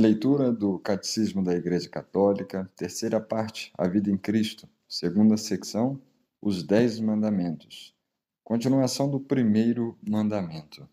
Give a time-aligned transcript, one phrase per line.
[0.00, 6.00] Leitura do Catecismo da Igreja Católica, terceira parte, A Vida em Cristo, segunda secção,
[6.40, 7.94] Os Dez Mandamentos.
[8.42, 10.88] Continuação do primeiro mandamento.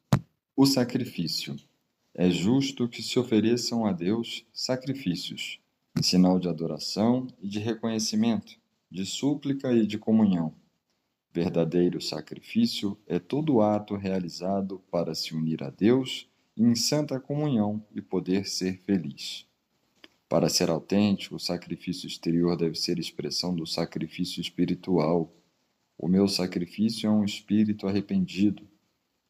[0.58, 1.56] O sacrifício.
[2.14, 5.58] É justo que se ofereçam a Deus sacrifícios,
[5.98, 8.60] em sinal de adoração e de reconhecimento,
[8.92, 10.54] de súplica e de comunhão.
[11.32, 16.28] Verdadeiro sacrifício é todo ato realizado para se unir a Deus
[16.58, 19.46] em santa comunhão e poder ser feliz.
[20.28, 25.34] Para ser autêntico, o sacrifício exterior deve ser expressão do sacrifício espiritual.
[25.98, 28.68] O meu sacrifício é um espírito arrependido.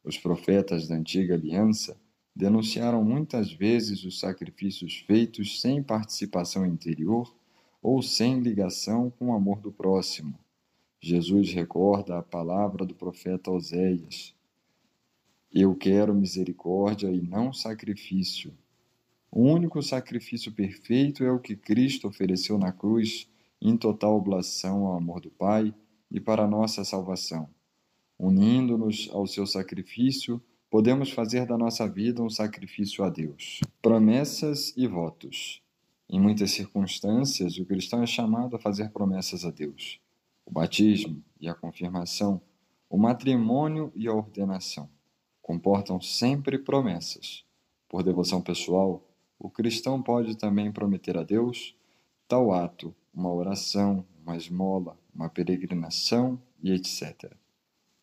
[0.02, 1.96] Os profetas da antiga aliança
[2.34, 7.32] denunciaram muitas vezes os sacrifícios feitos sem participação interior
[7.82, 10.38] ou sem ligação com o amor do próximo.
[11.00, 14.34] Jesus recorda a palavra do profeta Oséias:
[15.52, 18.52] eu quero misericórdia e não sacrifício.
[19.30, 23.28] O único sacrifício perfeito é o que Cristo ofereceu na cruz,
[23.60, 25.74] em total oblação ao amor do Pai
[26.10, 27.48] e para a nossa salvação.
[28.18, 33.60] Unindo-nos ao seu sacrifício, podemos fazer da nossa vida um sacrifício a Deus.
[33.80, 35.62] Promessas e votos.
[36.10, 40.00] Em muitas circunstâncias, o cristão é chamado a fazer promessas a Deus.
[40.44, 42.40] O batismo e a confirmação,
[42.88, 44.88] o matrimônio e a ordenação
[45.48, 47.42] comportam sempre promessas.
[47.88, 49.02] Por devoção pessoal,
[49.38, 51.74] o cristão pode também prometer a Deus
[52.28, 57.32] tal ato, uma oração, uma esmola, uma peregrinação e etc.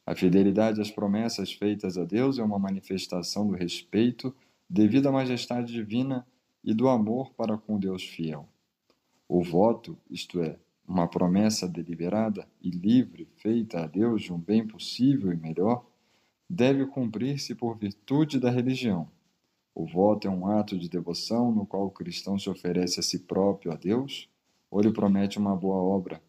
[0.08, 4.36] A fidelidade às promessas feitas a Deus é uma manifestação do respeito
[4.68, 6.26] devido à majestade divina
[6.64, 8.50] e do amor para com Deus fiel.
[9.30, 14.66] O voto, isto é, uma promessa deliberada e livre feita a Deus de um bem
[14.66, 15.86] possível e melhor,
[16.50, 19.10] deve cumprir-se por virtude da religião.
[19.74, 23.20] O voto é um ato de devoção no qual o cristão se oferece a si
[23.20, 24.30] próprio a Deus
[24.70, 26.22] ou lhe promete uma boa obra.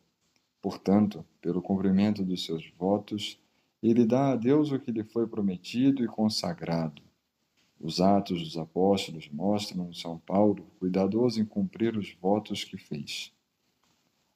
[0.61, 3.39] Portanto, pelo cumprimento dos seus votos,
[3.83, 7.03] ele dá a Deus o que lhe foi prometido e consagrado.
[7.79, 13.33] Os Atos dos Apóstolos mostram São Paulo cuidadoso em cumprir os votos que fez.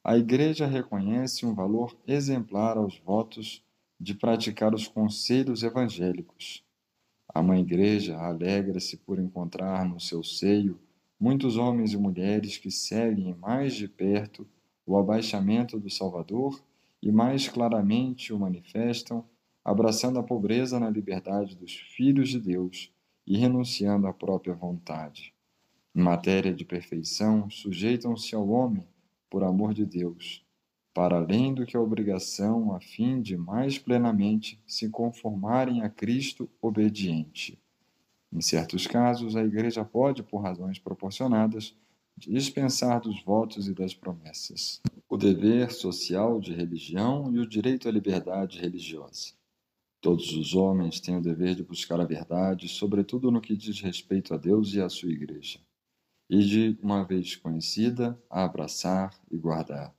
[0.05, 3.65] A Igreja reconhece um valor exemplar aos votos
[4.01, 6.65] de praticar os conselhos evangélicos.
[7.29, 10.81] A Mãe Igreja alegra-se por encontrar no seu seio
[11.21, 14.49] muitos homens e mulheres que seguem mais de perto
[14.87, 16.65] o abaixamento do Salvador
[17.03, 19.23] e mais claramente o manifestam,
[19.63, 22.91] abraçando a pobreza na liberdade dos filhos de Deus
[23.27, 25.35] e renunciando à própria vontade.
[25.95, 28.85] Em matéria de perfeição, sujeitam-se ao homem
[29.29, 30.43] por amor de Deus
[30.93, 36.51] para além do que a obrigação, a fim de mais plenamente se conformarem a Cristo
[36.61, 37.59] obediente.
[38.33, 41.75] Em certos casos, a Igreja pode, por razões proporcionadas,
[42.17, 44.81] dispensar dos votos e das promessas.
[45.09, 49.33] O dever social de religião e o direito à liberdade religiosa.
[50.01, 54.33] Todos os homens têm o dever de buscar a verdade, sobretudo no que diz respeito
[54.33, 55.61] a Deus e à sua Igreja,
[56.29, 59.95] e de, uma vez conhecida, a abraçar e guardar.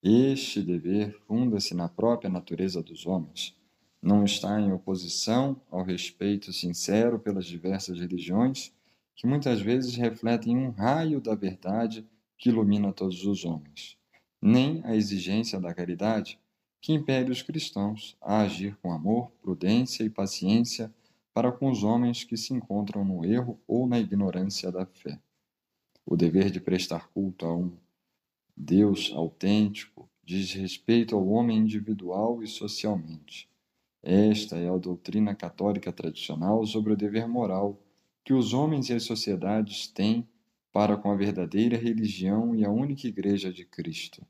[0.00, 3.56] Este dever funda-se na própria natureza dos homens.
[4.00, 8.72] Não está em oposição ao respeito sincero pelas diversas religiões,
[9.16, 12.06] que muitas vezes refletem um raio da verdade
[12.36, 13.98] que ilumina todos os homens,
[14.40, 16.38] nem a exigência da caridade,
[16.80, 20.94] que impele os cristãos a agir com amor, prudência e paciência
[21.34, 25.18] para com os homens que se encontram no erro ou na ignorância da fé.
[26.06, 27.76] O dever de prestar culto a um
[28.60, 33.48] Deus autêntico diz respeito ao homem individual e socialmente.
[34.02, 37.80] Esta é a doutrina católica tradicional sobre o dever moral
[38.24, 40.28] que os homens e as sociedades têm
[40.72, 44.26] para com a verdadeira religião e a única Igreja de Cristo.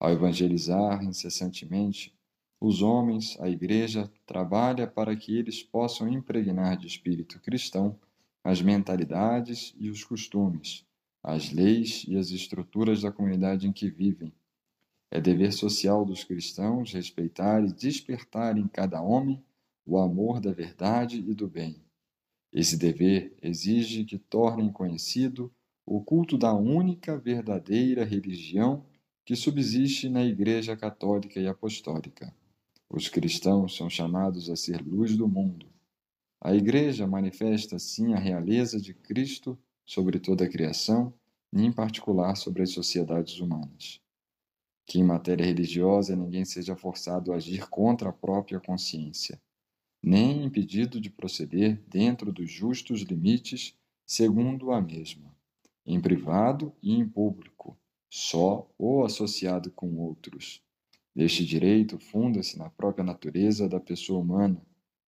[0.00, 2.14] Ao evangelizar incessantemente,
[2.58, 8.00] os homens, a Igreja, trabalha para que eles possam impregnar de espírito cristão
[8.42, 10.88] as mentalidades e os costumes
[11.22, 14.32] as leis e as estruturas da comunidade em que vivem.
[15.10, 19.42] É dever social dos cristãos respeitar e despertar em cada homem
[19.84, 21.76] o amor da verdade e do bem.
[22.52, 25.52] Esse dever exige que tornem conhecido
[25.84, 28.84] o culto da única verdadeira religião
[29.24, 32.34] que subsiste na Igreja Católica e Apostólica.
[32.88, 35.66] Os cristãos são chamados a ser luz do mundo.
[36.40, 39.58] A Igreja manifesta, assim, a realeza de Cristo
[39.90, 41.12] sobre toda a criação
[41.52, 44.00] e, em particular, sobre as sociedades humanas.
[44.86, 49.42] Que, em matéria religiosa, ninguém seja forçado a agir contra a própria consciência,
[50.00, 53.76] nem impedido de proceder dentro dos justos limites
[54.06, 55.36] segundo a mesma,
[55.84, 57.76] em privado e em público,
[58.08, 60.62] só ou associado com outros.
[61.16, 64.64] Este direito funda-se na própria natureza da pessoa humana,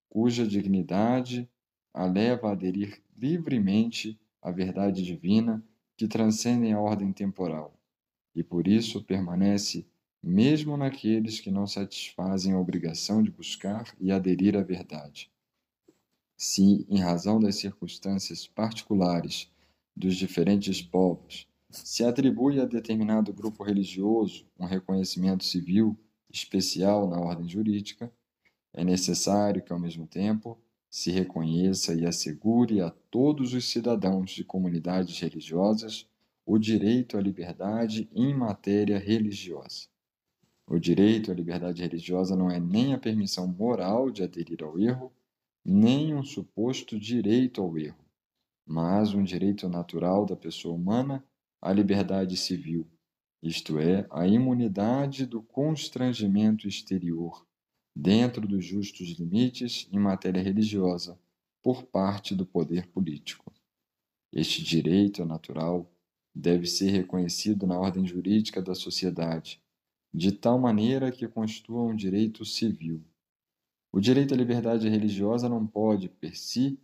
[0.09, 1.49] cuja dignidade
[1.93, 5.63] a leva a aderir livremente à verdade divina
[5.95, 7.73] que transcendem a ordem temporal,
[8.35, 9.87] e por isso permanece
[10.21, 15.31] mesmo naqueles que não satisfazem a obrigação de buscar e aderir à verdade.
[16.35, 19.49] Se, em razão das circunstâncias particulares
[19.95, 25.97] dos diferentes povos, se atribui a determinado grupo religioso um reconhecimento civil
[26.29, 28.11] especial na ordem jurídica,
[28.73, 30.57] é necessário que, ao mesmo tempo,
[30.93, 36.07] se reconheça e assegure a todos os cidadãos de comunidades religiosas
[36.45, 39.87] o direito à liberdade em matéria religiosa.
[40.67, 45.11] O direito à liberdade religiosa não é nem a permissão moral de aderir ao erro,
[45.65, 48.05] nem um suposto direito ao erro,
[48.63, 51.25] mas um direito natural da pessoa humana
[51.59, 52.87] à liberdade civil,
[53.41, 57.43] isto é, a imunidade do constrangimento exterior,
[57.95, 61.19] dentro dos justos limites em matéria religiosa,
[61.61, 63.53] por parte do poder político.
[64.31, 65.89] Este direito natural
[66.35, 69.61] deve ser reconhecido na ordem jurídica da sociedade,
[70.13, 73.03] de tal maneira que constitua um direito civil.
[73.91, 76.79] O direito à liberdade religiosa não pode, per si,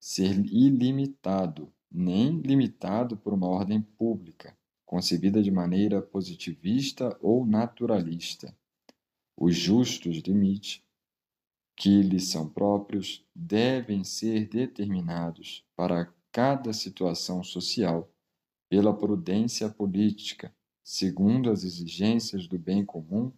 [0.00, 4.56] ser ilimitado, nem limitado por uma ordem pública,
[4.86, 8.56] concebida de maneira positivista ou naturalista.
[9.40, 10.82] Os justos limites
[11.76, 18.10] que lhes são próprios devem ser determinados para cada situação social
[18.68, 20.52] pela prudência política,
[20.82, 23.32] segundo as exigências do bem comum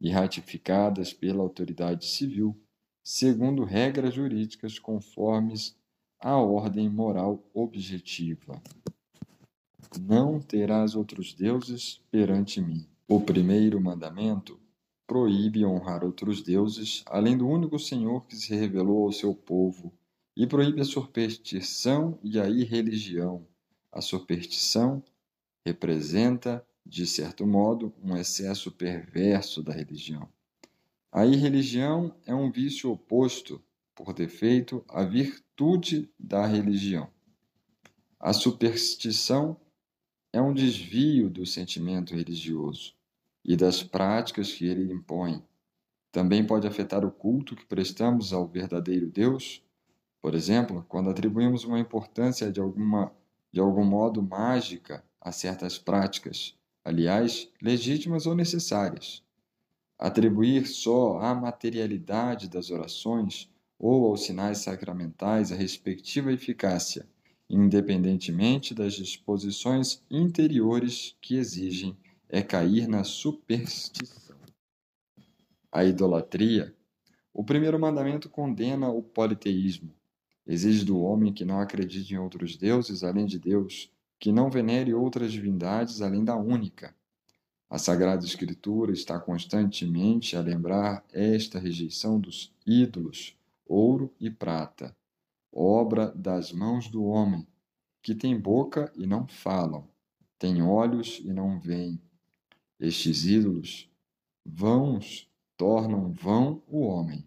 [0.00, 2.60] e ratificadas pela autoridade civil,
[3.04, 5.76] segundo regras jurídicas conformes
[6.18, 8.60] à ordem moral objetiva.
[10.00, 12.88] Não terás outros deuses perante mim.
[13.06, 14.58] O primeiro mandamento
[15.06, 19.92] proíbe honrar outros deuses, além do único Senhor que se revelou ao seu povo,
[20.36, 23.46] e proíbe a superstição e a irreligião.
[23.92, 25.02] A superstição
[25.64, 30.28] representa, de certo modo, um excesso perverso da religião.
[31.12, 33.62] A irreligião é um vício oposto,
[33.94, 37.08] por defeito, à virtude da religião.
[38.18, 39.56] A superstição
[40.32, 42.94] é um desvio do sentimento religioso
[43.44, 45.42] e das práticas que ele impõe.
[46.10, 49.62] Também pode afetar o culto que prestamos ao verdadeiro Deus.
[50.22, 53.12] Por exemplo, quando atribuímos uma importância de alguma
[53.52, 59.22] de algum modo mágica a certas práticas, aliás, legítimas ou necessárias.
[59.96, 63.48] Atribuir só à materialidade das orações
[63.78, 67.06] ou aos sinais sacramentais a respectiva eficácia
[67.48, 71.96] independentemente das disposições interiores que exigem,
[72.34, 74.36] é cair na superstição.
[75.70, 76.74] A idolatria.
[77.32, 79.94] O primeiro mandamento condena o politeísmo.
[80.44, 83.88] Exige do homem que não acredite em outros deuses além de Deus,
[84.18, 86.92] que não venere outras divindades além da única.
[87.70, 94.96] A Sagrada Escritura está constantemente a lembrar esta rejeição dos ídolos, ouro e prata,
[95.52, 97.46] obra das mãos do homem,
[98.02, 99.86] que tem boca e não falam,
[100.36, 102.02] tem olhos e não veem.
[102.78, 103.88] Estes ídolos
[104.44, 107.24] vãos tornam vão o homem,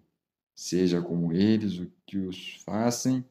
[0.54, 3.24] seja como eles o que os fazem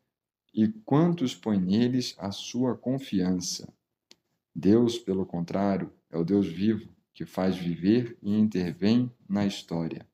[0.54, 3.68] e quantos põem neles a sua confiança.
[4.54, 10.06] Deus, pelo contrário, é o Deus vivo, que faz viver e intervém na história.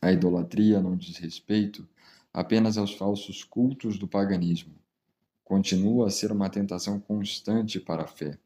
[0.00, 1.86] A idolatria não diz respeito
[2.32, 4.74] apenas aos falsos cultos do paganismo.
[5.44, 8.38] Continua a ser uma tentação constante para a fé.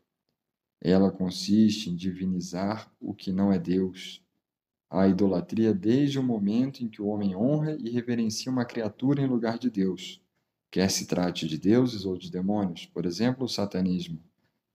[0.80, 4.23] Ela consiste em divinizar o que não é Deus.
[4.88, 9.26] A idolatria desde o momento em que o homem honra e reverencia uma criatura em
[9.26, 10.23] lugar de Deus,
[10.70, 14.23] quer se trate de deuses ou de demônios, por exemplo, o satanismo,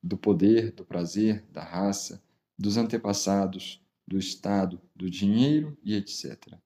[0.02, 2.22] do poder, do prazer, da raça,
[2.60, 6.58] dos antepassados, do Estado, do dinheiro e etc.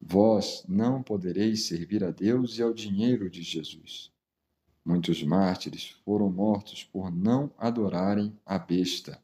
[0.00, 4.11] Vós não podereis servir a Deus e ao dinheiro de Jesus.
[4.84, 9.22] Muitos mártires foram mortos por não adorarem a besta,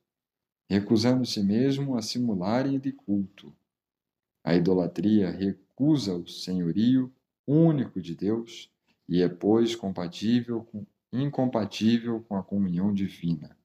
[0.68, 3.52] recusando-se mesmo a simularem-lhe culto.
[4.44, 7.12] A idolatria recusa o senhorio
[7.46, 8.70] único de Deus
[9.08, 13.56] e é, pois, compatível com, incompatível com a comunhão divina.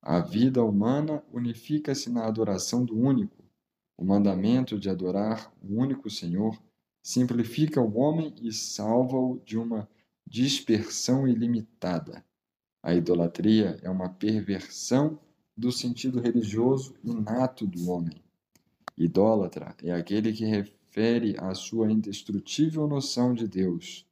[0.00, 3.44] A vida humana unifica-se na adoração do único,
[3.98, 6.56] o mandamento de adorar o único Senhor
[7.02, 9.88] simplifica o homem e salva-o de uma
[10.26, 12.24] dispersão ilimitada.
[12.82, 15.18] A idolatria é uma perversão
[15.56, 18.22] do sentido religioso inato do homem.
[18.96, 24.06] Idólatra é aquele que refere a sua indestrutível noção de Deus,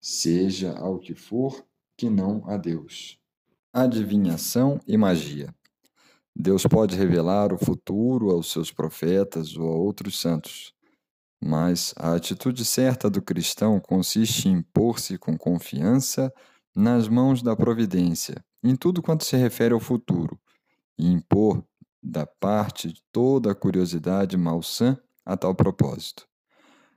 [0.00, 1.64] seja ao que for
[1.96, 3.18] que não a Deus.
[3.72, 5.54] Adivinhação e magia.
[6.34, 10.72] Deus pode revelar o futuro aos seus profetas ou a outros santos.
[11.40, 16.32] Mas a atitude certa do cristão consiste em pôr-se com confiança
[16.74, 20.38] nas mãos da providência, em tudo quanto se refere ao futuro,
[20.98, 21.64] e impor
[22.02, 26.26] da parte toda a curiosidade malsã a tal propósito.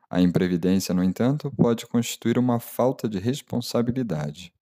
[0.10, 4.54] A imprevidência, no entanto, pode constituir uma falta de responsabilidade.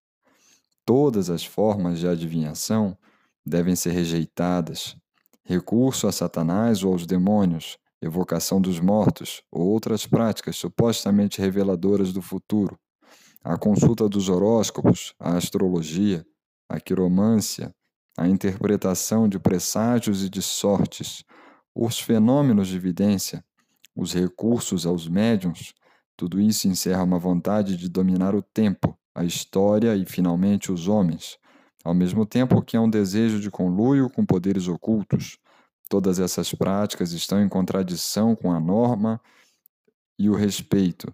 [0.86, 2.98] Todas as formas de adivinhação
[3.46, 4.96] devem ser rejeitadas.
[5.44, 12.22] Recurso a Satanás ou aos demônios, evocação dos mortos ou outras práticas supostamente reveladoras do
[12.22, 12.78] futuro,
[13.44, 16.26] a consulta dos horóscopos, a astrologia,
[16.70, 17.74] a quiromância,
[18.18, 21.24] a interpretação de presságios e de sortes,
[21.74, 23.44] os fenômenos de evidência,
[23.96, 25.74] os recursos aos médiums,
[26.18, 31.38] tudo isso encerra uma vontade de dominar o tempo, a história e, finalmente, os homens,
[31.84, 35.38] ao mesmo tempo que há um desejo de conluio com poderes ocultos.
[35.90, 39.20] Todas essas práticas estão em contradição com a norma
[40.20, 41.12] e o respeito,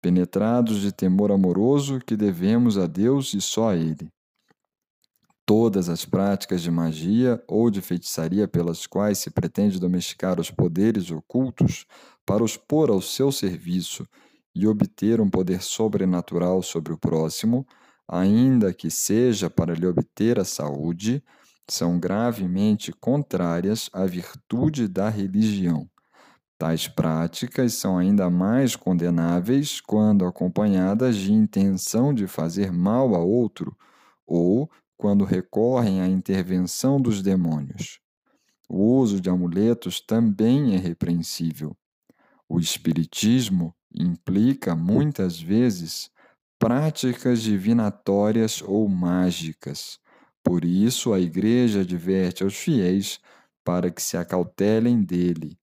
[0.00, 4.08] penetrados de temor amoroso que devemos a Deus e só a Ele.
[5.44, 11.10] Todas as práticas de magia ou de feitiçaria pelas quais se pretende domesticar os poderes
[11.10, 11.84] ocultos
[12.24, 14.06] para os pôr ao seu serviço
[14.54, 17.66] e obter um poder sobrenatural sobre o próximo,
[18.08, 21.22] ainda que seja para lhe obter a saúde,
[21.68, 25.88] são gravemente contrárias à virtude da religião.
[26.58, 33.76] Tais práticas são ainda mais condenáveis quando acompanhadas de intenção de fazer mal a outro
[34.26, 38.00] ou quando recorrem à intervenção dos demônios.
[38.68, 41.76] O uso de amuletos também é repreensível.
[42.48, 46.10] O Espiritismo implica, muitas vezes,
[46.58, 49.98] práticas divinatórias ou mágicas.
[50.46, 53.18] Por isso, a Igreja adverte aos fiéis
[53.64, 55.58] para que se acautelem dele.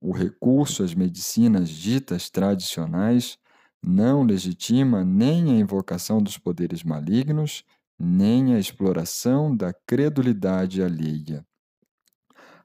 [0.00, 3.36] O recurso às medicinas ditas tradicionais
[3.84, 7.64] não legitima nem a invocação dos poderes malignos,
[7.98, 11.44] nem a exploração da credulidade alheia.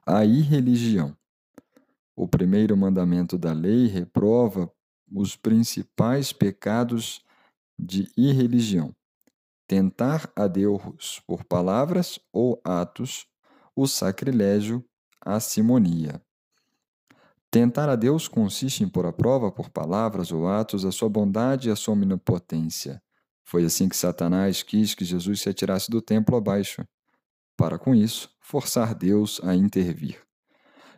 [0.06, 1.16] A irreligião.
[2.14, 4.72] O primeiro mandamento da lei reprova
[5.12, 7.20] os principais pecados
[7.76, 8.94] de irreligião.
[9.68, 13.26] Tentar a Deus por palavras ou atos,
[13.76, 14.82] o sacrilégio,
[15.20, 16.22] a simonia.
[17.50, 21.68] Tentar a Deus consiste em pôr à prova por palavras ou atos a sua bondade
[21.68, 23.02] e a sua omnipotência.
[23.44, 26.82] Foi assim que Satanás quis que Jesus se atirasse do templo abaixo,
[27.54, 30.18] para com isso forçar Deus a intervir.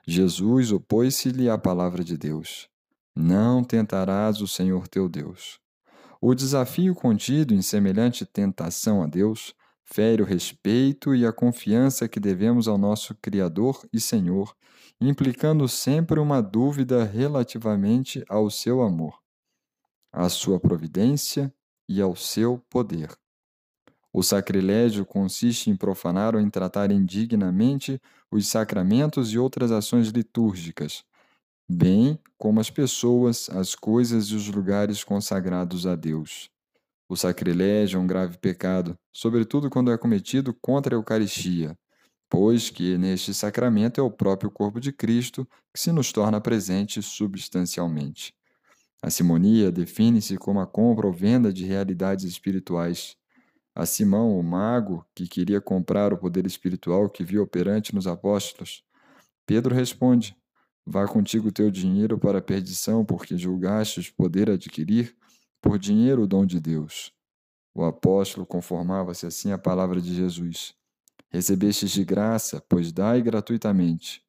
[0.06, 2.68] Jesus opôs-se-lhe à palavra de Deus.
[3.16, 5.58] Não tentarás o Senhor teu Deus.
[6.20, 12.20] O desafio contido em semelhante tentação a Deus fere o respeito e a confiança que
[12.20, 14.54] devemos ao nosso Criador e Senhor,
[15.00, 19.18] implicando sempre uma dúvida relativamente ao seu amor,
[20.12, 21.52] à sua providência
[21.88, 23.16] e ao seu poder.
[24.12, 27.98] O sacrilégio consiste em profanar ou em tratar indignamente
[28.30, 31.02] os sacramentos e outras ações litúrgicas,
[31.70, 36.50] bem como as pessoas, as coisas e os lugares consagrados a Deus.
[37.08, 41.76] O sacrilégio é um grave pecado, sobretudo quando é cometido contra a Eucaristia,
[42.28, 47.00] pois que neste sacramento é o próprio corpo de Cristo que se nos torna presente
[47.02, 48.34] substancialmente.
[49.02, 53.16] A simonia define-se como a compra ou venda de realidades espirituais.
[53.74, 58.84] A Simão, o mago, que queria comprar o poder espiritual que viu operante nos apóstolos,
[59.46, 60.36] Pedro responde:
[60.86, 65.14] Vá contigo o teu dinheiro para a perdição, porque julgastes poder adquirir
[65.60, 67.12] por dinheiro o dom de Deus.
[67.74, 70.74] O apóstolo conformava-se assim à palavra de Jesus.
[71.30, 74.22] Recebestes de graça, pois dai gratuitamente.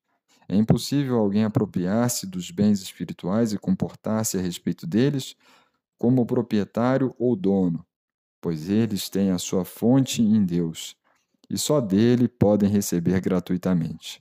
[0.48, 5.36] É impossível alguém apropriar-se dos bens espirituais e comportar-se a respeito deles
[5.98, 7.86] como proprietário ou dono,
[8.41, 10.96] pois eles têm a sua fonte em Deus,
[11.50, 14.21] e só dele podem receber gratuitamente.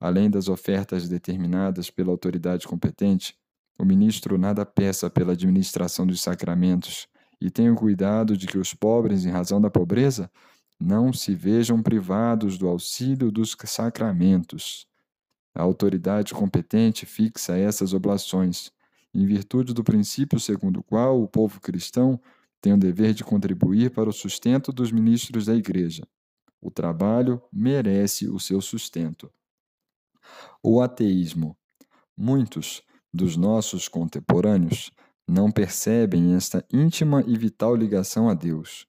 [0.00, 3.36] Além das ofertas determinadas pela autoridade competente,
[3.78, 7.06] o ministro nada peça pela administração dos sacramentos
[7.40, 10.30] e tenha cuidado de que os pobres, em razão da pobreza,
[10.80, 14.86] não se vejam privados do auxílio dos sacramentos.
[15.54, 18.72] A autoridade competente fixa essas oblações,
[19.12, 22.18] em virtude do princípio segundo o qual o povo cristão
[22.60, 26.06] tem o dever de contribuir para o sustento dos ministros da Igreja.
[26.60, 29.30] O trabalho merece o seu sustento.
[30.62, 31.56] O ateísmo.
[32.16, 32.82] Muitos
[33.12, 34.90] dos nossos contemporâneos
[35.26, 38.86] não percebem esta íntima e vital ligação a Deus,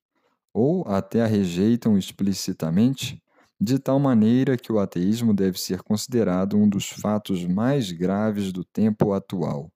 [0.53, 3.21] ou até a rejeitam explicitamente,
[3.59, 8.63] de tal maneira que o ateísmo deve ser considerado um dos fatos mais graves do
[8.63, 9.71] tempo atual.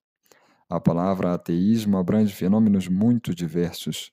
[0.68, 4.12] A palavra ateísmo abrange fenômenos muito diversos.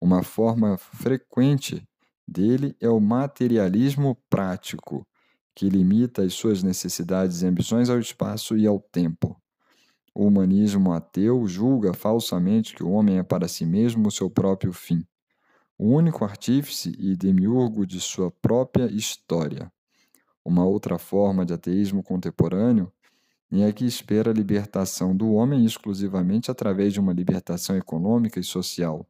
[0.00, 1.82] Uma forma frequente
[2.26, 5.04] dele é o materialismo prático,
[5.58, 9.36] que limita as suas necessidades e ambições ao espaço e ao tempo.
[10.14, 14.72] O humanismo ateu julga falsamente que o homem é para si mesmo o seu próprio
[14.72, 15.04] fim,
[15.76, 19.68] o único artífice e demiurgo de sua própria história.
[20.44, 22.92] Uma outra forma de ateísmo contemporâneo
[23.50, 29.04] é que espera a libertação do homem exclusivamente através de uma libertação econômica e social,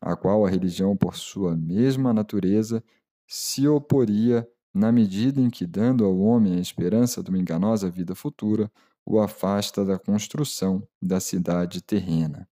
[0.00, 2.82] a qual a religião, por sua mesma natureza,
[3.26, 8.14] se oporia na medida em que, dando ao homem a esperança de uma enganosa vida
[8.14, 8.70] futura,
[9.06, 12.48] o afasta da construção da cidade terrena.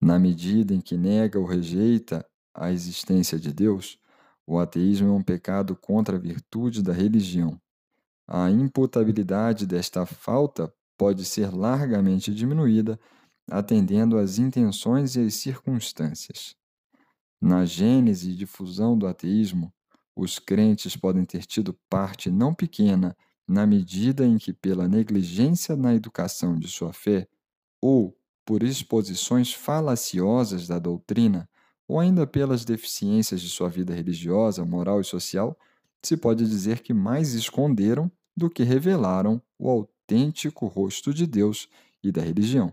[0.00, 3.98] Na medida em que nega ou rejeita a existência de Deus,
[4.46, 7.58] o ateísmo é um pecado contra a virtude da religião,
[8.26, 12.98] a imputabilidade desta falta pode ser largamente diminuída
[13.50, 16.56] atendendo às intenções e às circunstâncias.
[17.40, 19.70] Na gênese e difusão do ateísmo,
[20.14, 23.16] os crentes podem ter tido parte não pequena
[23.48, 27.28] na medida em que, pela negligência na educação de sua fé,
[27.80, 31.48] ou por exposições falaciosas da doutrina,
[31.88, 35.58] ou ainda pelas deficiências de sua vida religiosa, moral e social,
[36.02, 41.68] se pode dizer que mais esconderam do que revelaram o autêntico rosto de Deus
[42.02, 42.72] e da religião.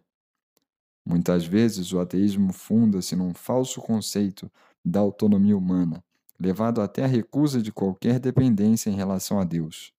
[1.05, 4.51] Muitas vezes o ateísmo funda-se num falso conceito
[4.83, 6.03] da autonomia humana,
[6.39, 9.93] levado até a recusa de qualquer dependência em relação a Deus.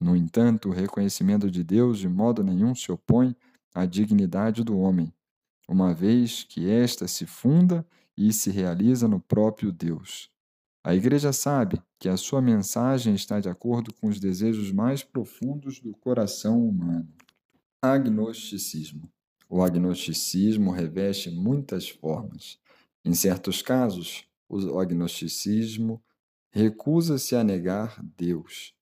[0.00, 3.36] No entanto, o reconhecimento de Deus de modo nenhum se opõe
[3.74, 5.12] à dignidade do homem,
[5.68, 10.30] uma vez que esta se funda e se realiza no próprio Deus.
[10.82, 15.78] A Igreja sabe que a sua mensagem está de acordo com os desejos mais profundos
[15.78, 17.08] do coração humano.
[17.82, 19.10] Agnosticismo.
[19.48, 22.58] O agnosticismo reveste muitas formas.
[23.04, 26.02] Em certos casos, o agnosticismo
[26.50, 28.74] recusa-se a negar Deus.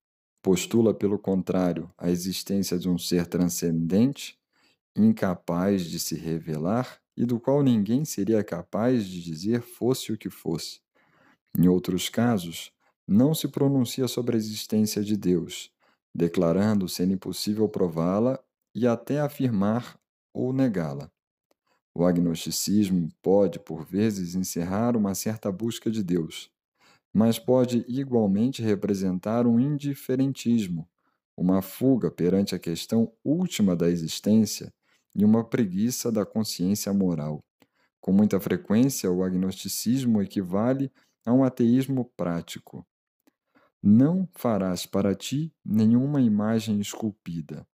[0.43, 4.39] Postula, pelo contrário, a existência de um ser transcendente,
[4.97, 10.31] incapaz de se revelar e do qual ninguém seria capaz de dizer fosse o que
[10.31, 10.81] fosse.
[11.59, 12.73] Em outros casos,
[13.07, 15.71] não se pronuncia sobre a existência de Deus,
[16.15, 18.39] declarando ser impossível prová-la
[18.75, 19.99] e até afirmar
[20.33, 21.11] ou negá-la.
[21.99, 26.49] O agnosticismo pode, por vezes, encerrar uma certa busca de Deus,
[27.13, 30.89] mas pode igualmente representar um indiferentismo,
[31.37, 34.73] uma fuga perante a questão última da existência
[35.13, 37.41] e uma preguiça da consciência moral.
[38.01, 40.93] Com muita frequência, o agnosticismo equivale
[41.27, 42.87] a um ateísmo prático.
[43.83, 47.67] Não farás para ti nenhuma imagem esculpida.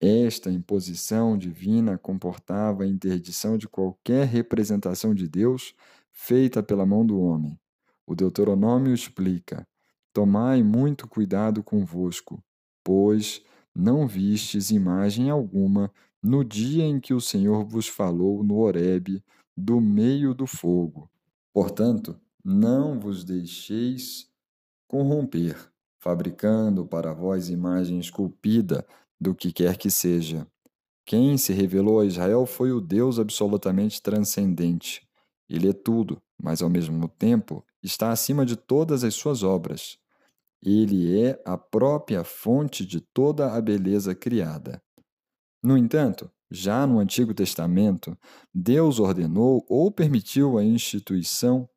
[0.00, 5.74] Esta imposição divina comportava a interdição de qualquer representação de Deus
[6.12, 7.58] feita pela mão do homem.
[8.06, 9.66] O Deuteronômio explica:
[10.12, 12.42] Tomai muito cuidado convosco,
[12.84, 13.42] pois
[13.74, 15.90] não vistes imagem alguma
[16.22, 19.22] no dia em que o Senhor vos falou no Horebe,
[19.56, 21.10] do meio do fogo.
[21.52, 24.28] Portanto, não vos deixeis
[24.86, 25.56] corromper,
[25.98, 28.86] fabricando para vós imagem esculpida
[29.20, 30.46] do que quer que seja.
[31.04, 35.06] Quem se revelou a Israel foi o Deus absolutamente transcendente.
[35.48, 39.98] Ele é tudo, mas ao mesmo tempo está acima de todas as suas obras.
[40.62, 44.82] Ele é a própria fonte de toda a beleza criada.
[45.62, 48.16] No entanto, já no Antigo Testamento,
[48.52, 51.68] Deus ordenou ou permitiu a instituição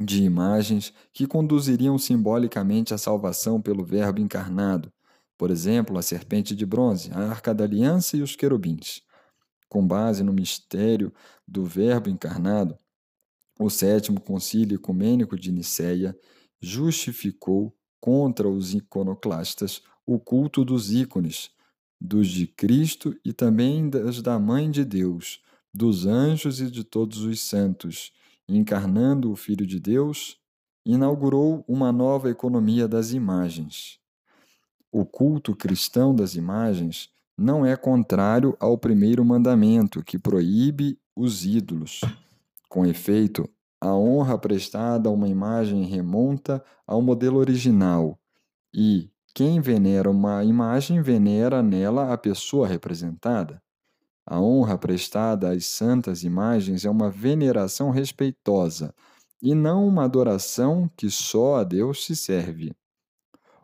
[0.00, 4.92] de imagens que conduziriam simbolicamente à salvação pelo Verbo encarnado,
[5.36, 9.02] por exemplo, a serpente de bronze, a arca da aliança e os querubins.
[9.68, 11.12] Com base no mistério
[11.46, 12.78] do Verbo encarnado,
[13.58, 16.16] o sétimo concílio ecumênico de Nicéia
[16.60, 21.50] justificou contra os iconoclastas o culto dos ícones,
[22.00, 27.18] dos de Cristo e também das da Mãe de Deus, dos anjos e de todos
[27.18, 28.12] os santos,
[28.48, 30.38] encarnando o Filho de Deus,
[30.84, 33.98] inaugurou uma nova economia das imagens.
[34.92, 42.00] O culto cristão das imagens não é contrário ao primeiro mandamento, que proíbe os ídolos.
[42.68, 43.48] Com efeito,
[43.80, 48.18] a honra prestada a uma imagem remonta ao modelo original
[48.74, 53.62] e quem venera uma imagem venera nela a pessoa representada.
[54.26, 58.94] A honra prestada às santas imagens é uma veneração respeitosa
[59.42, 62.74] e não uma adoração que só a Deus se serve.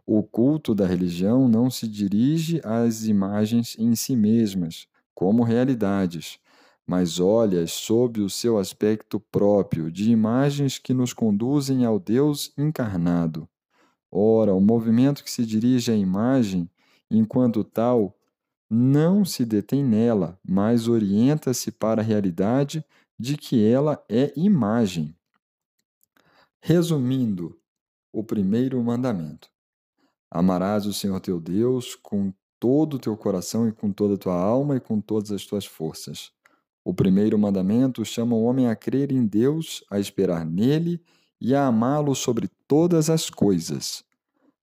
[0.06, 6.38] O culto da religião não se dirige às imagens em si mesmas, como realidades,
[6.86, 13.48] mas olha sob o seu aspecto próprio, de imagens que nos conduzem ao Deus encarnado.
[14.10, 16.68] Ora, o movimento que se dirige à imagem,
[17.10, 18.18] enquanto tal,
[18.68, 22.84] não se detém nela, mas orienta-se para a realidade
[23.18, 25.14] de que ela é imagem.
[26.60, 27.58] Resumindo,
[28.12, 29.51] o primeiro mandamento:
[30.34, 34.34] Amarás o Senhor teu Deus com todo o teu coração e com toda a tua
[34.34, 36.32] alma e com todas as tuas forças.
[36.82, 41.02] O primeiro mandamento chama o homem a crer em Deus, a esperar nele
[41.38, 44.02] e a amá-lo sobre todas as coisas.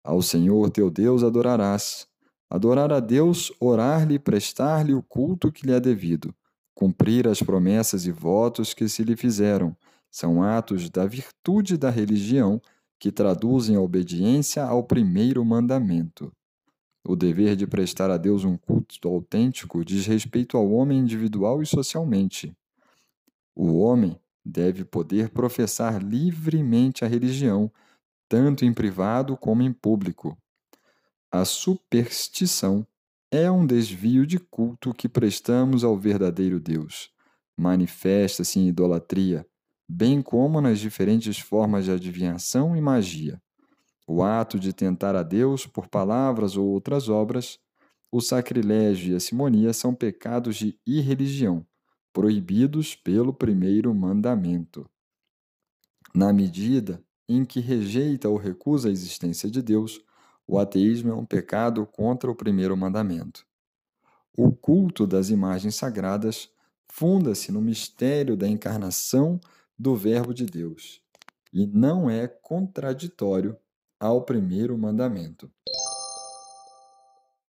[0.04, 2.06] Ao Senhor teu Deus adorarás.
[2.48, 6.32] Adorar a Deus, orar-lhe, prestar-lhe o culto que lhe é devido,
[6.76, 9.76] cumprir as promessas e votos que se lhe fizeram,
[10.12, 12.62] são atos da virtude da religião
[12.98, 16.32] que traduzem a obediência ao primeiro mandamento.
[17.04, 21.66] O dever de prestar a Deus um culto autêntico diz respeito ao homem individual e
[21.66, 22.56] socialmente.
[23.54, 27.70] O homem deve poder professar livremente a religião,
[28.28, 30.36] tanto em privado como em público.
[31.30, 32.86] A superstição
[33.30, 37.10] é um desvio de culto que prestamos ao verdadeiro Deus.
[37.56, 39.46] Manifesta-se em idolatria,
[39.88, 43.40] bem como nas diferentes formas de adivinhação e magia.
[44.06, 47.58] O ato de tentar a Deus por palavras ou outras obras,
[48.10, 51.66] o sacrilégio e a simonia são pecados de irreligião,
[52.12, 54.88] proibidos pelo primeiro mandamento.
[56.14, 60.00] Na medida em que rejeita ou recusa a existência de Deus,
[60.46, 63.44] o ateísmo é um pecado contra o primeiro mandamento.
[64.36, 66.48] O culto das imagens sagradas
[66.88, 69.40] funda-se no mistério da encarnação
[69.78, 71.00] do Verbo de Deus
[71.52, 73.56] e não é contraditório
[73.98, 75.50] ao primeiro mandamento.